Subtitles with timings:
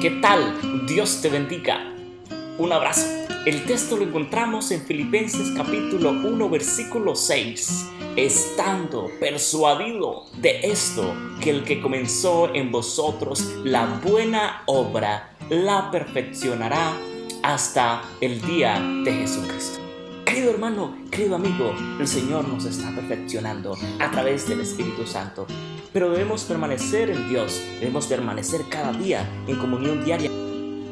[0.00, 0.86] ¿Qué tal?
[0.86, 1.92] Dios te bendiga.
[2.56, 3.04] Un abrazo.
[3.44, 7.88] El texto lo encontramos en Filipenses capítulo 1 versículo 6.
[8.14, 16.92] Estando persuadido de esto, que el que comenzó en vosotros la buena obra, la perfeccionará
[17.42, 19.87] hasta el día de Jesucristo.
[20.38, 25.48] Querido hermano, querido amigo, el Señor nos está perfeccionando a través del Espíritu Santo.
[25.92, 30.30] Pero debemos permanecer en Dios, debemos permanecer cada día en comunión diaria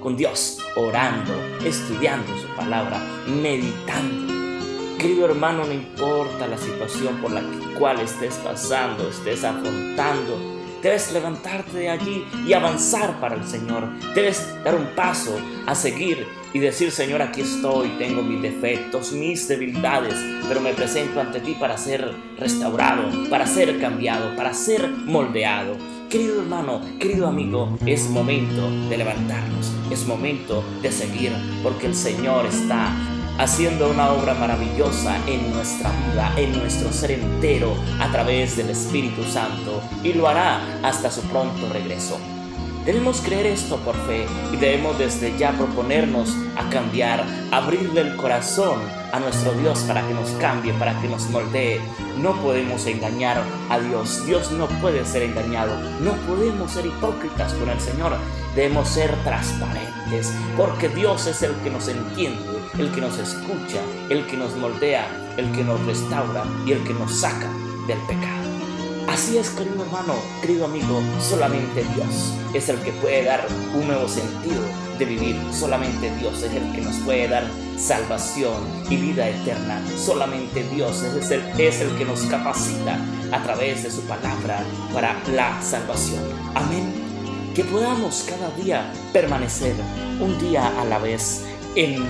[0.00, 4.32] con Dios, orando, estudiando su palabra, meditando.
[4.96, 7.42] Querido hermano, no importa la situación por la
[7.78, 10.53] cual estés pasando, estés afrontando,
[10.84, 13.88] debes levantarte de allí y avanzar para el Señor.
[14.14, 15.34] Debes dar un paso
[15.66, 20.14] a seguir y decir, Señor, aquí estoy, tengo mis defectos, mis debilidades,
[20.46, 25.74] pero me presento ante ti para ser restaurado, para ser cambiado, para ser moldeado.
[26.10, 31.32] Querido hermano, querido amigo, es momento de levantarnos, es momento de seguir,
[31.62, 32.92] porque el Señor está
[33.38, 39.22] haciendo una obra maravillosa en nuestra vida, en nuestro ser entero, a través del Espíritu
[39.24, 42.18] Santo, y lo hará hasta su pronto regreso.
[42.84, 48.78] Debemos creer esto por fe y debemos desde ya proponernos a cambiar, abrirle el corazón
[49.10, 51.80] a nuestro Dios para que nos cambie, para que nos moldee.
[52.18, 57.70] No podemos engañar a Dios, Dios no puede ser engañado, no podemos ser hipócritas con
[57.70, 58.18] el Señor,
[58.54, 64.26] debemos ser transparentes, porque Dios es el que nos entiende, el que nos escucha, el
[64.26, 65.06] que nos moldea,
[65.38, 67.48] el que nos restaura y el que nos saca
[67.86, 68.43] del pecado.
[69.08, 74.08] Así es, querido hermano, querido amigo, solamente Dios es el que puede dar un nuevo
[74.08, 74.62] sentido
[74.98, 75.40] de vivir.
[75.52, 77.44] Solamente Dios es el que nos puede dar
[77.78, 78.54] salvación
[78.88, 79.82] y vida eterna.
[79.96, 82.98] Solamente Dios es el, es el que nos capacita
[83.30, 86.22] a través de su palabra para la salvación.
[86.54, 86.92] Amén.
[87.54, 89.74] Que podamos cada día permanecer
[90.20, 91.44] un día a la vez
[91.76, 92.04] en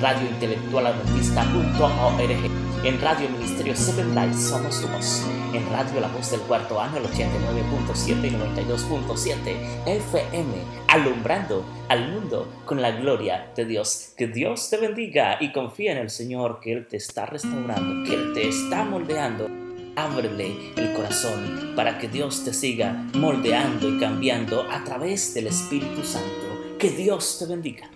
[0.00, 2.50] radiointelectualadventista.org,
[2.84, 7.04] en Radio Ministerio Seven Light Somos Somos, en Radio La Voz del Cuarto Año, el
[7.04, 10.52] 89.7 y 92.7 FM,
[10.88, 14.12] alumbrando al mundo con la gloria de Dios.
[14.16, 18.14] Que Dios te bendiga y confía en el Señor, que Él te está restaurando, que
[18.14, 19.50] Él te está moldeando.
[19.96, 26.04] Ábrele el corazón para que Dios te siga moldeando y cambiando a través del Espíritu
[26.04, 26.76] Santo.
[26.78, 27.90] Que Dios te bendiga.